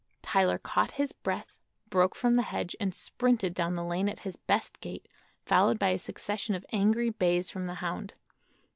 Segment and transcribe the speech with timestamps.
[0.23, 1.53] Tyler caught his breath,
[1.91, 5.07] broke from the hedge and sprinted down the lane at his best gait,
[5.45, 8.15] followed by a succession of angry bays from the hound.